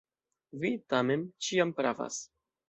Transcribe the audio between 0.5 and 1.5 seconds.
Vi, tamen,